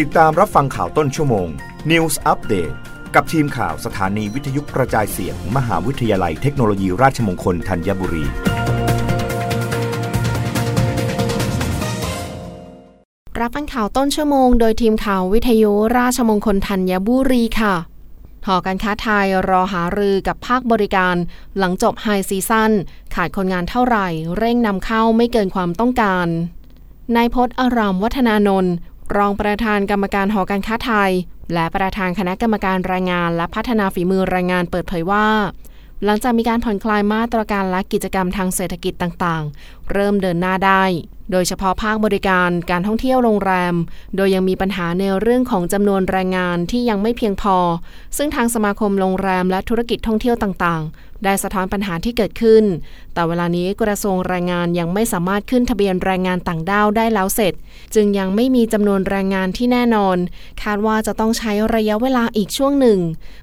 [0.00, 1.48] ติดตามรับฟังข่าวต้นชั่วโมง
[1.90, 2.74] News Update
[3.14, 8.24] กับทีมข่าวสถานีวิทยุกระจายเสียงมมหาวิทยาลัยเทคโนโลยีราชมงคลธัญบุรี
[13.40, 17.74] รับฟังข่าวต้นชั่วโมง โดยทีมข่าววิทยุราชมงคลธัญบุรีค่ะ
[18.46, 21.16] หอการค้าไทยรอหารือกับภาคบริการ
[21.58, 22.72] หลังจบไฮซีซั่น
[23.14, 26.28] ขาดคนงานเท่าไหร่ เร่งนำเข้าไม่เกินความต้องการ
[27.16, 28.74] นายพจน์อารามวัฒนานนท์
[29.16, 31.10] รองประธานกรรมการหอการค้าไทย
[31.52, 35.26] และประธานคณะกรรมการแรงงานและพัฒนาฝีมือแรงงานเปิดเผยว่า
[36.04, 40.84] หลังจากมีการผ่อนคลายมาตรการและกิจกรรมทางเศรษฐกิจต่างๆ เริ่มเดินหน้าได้
[41.30, 43.74] โดยเฉพาะภาคบริการการท่องเที่ยวโรงแรม
[44.16, 47.56] โดยยังมีปัญหาในเรื่องของจำนวนแรงงานที่ยังไม่เพียงพอ
[48.16, 52.64] ซึ่งทางสมาคมโรงแรมและธุรกิจท่องเที่ยวต่างๆ ได้สะท้อนปัญหาที่เกิดขึ้น
[53.14, 57.54] แต่เวลานี้กระทรวงแรงงานยังไม่สามารถขึ้นทะเบียนแรงงานต่างด้าวได้แล้วเสร็จ
[57.94, 60.16] จึงยังไม่มีจำนวนแรงงานที่แน่นอน
[60.62, 62.98] คาดว่าจะต้องใช้ระยะเวลาอีกช่วงหนึ่ง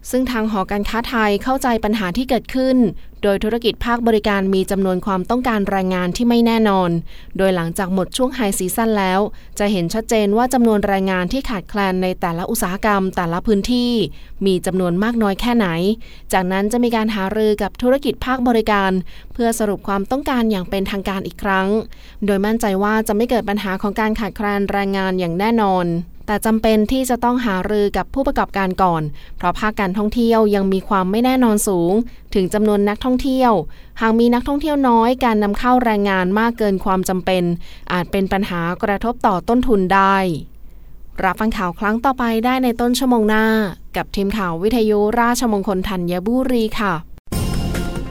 [0.10, 2.78] ซึ่งทางหอการค้าไทยเข้าใจปัญหาที่เกิดขึ้น
[3.24, 6.90] โดยธุรกิจภาคบริการมีจำนวนความต้องการแรงงานที่ไม่แน่นอน
[7.38, 9.20] โดยหลังจากหมดช่วงไฮซีซั่นแล้ว
[9.60, 13.92] จะเห็นชัดเจนว่าจำนวนแรงงานที่ขาดแคลนในแต่ละอุตสาหกรรม แต่ละพื้นที่
[14.46, 15.68] มีจำนวนมากน้อยแค่ไหน
[16.34, 18.92] จากนั้นจะมีการหารือกับธุรกิจภาคบริการ
[19.34, 21.68] เพื่อสรุปความต้องการอย่างเป็นทางการอีกครั้ง
[22.26, 25.86] โดยมั่นใจว่าจะไม่เกิดปัญหาของการขาดแคลนแรงงานอย่างแน่นอน
[26.30, 29.04] แต่จำเป็นที่จะต้องหารือกับผู้ประกอบการก่อน
[29.38, 31.94] เพราะภาคการท่องเที่ยวยังมีความไม่แน่นอนสูง
[32.34, 33.52] ถึงจำนวนนักท่องเที่ยว
[34.02, 37.44] หากมีนักท่องเที่ยวน้อยการนำเข้าแรงงานมากเกินความจำเป็น
[37.94, 40.18] อาจเป็นปัญหากระทบต่อต้นทุนได้
[41.24, 43.46] รับฟังข่าวครั้งต่อไปได้ในต้นชั่วโมงหน้า
[43.98, 46.94] กับทีมข่าววิทยุราชมงคลธัญบุรีค่ะ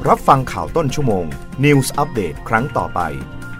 [0.08, 1.24] รับฟังข่าวต้นชั่วโมง
[1.64, 3.02] News อัปเดตครั้งต่อไป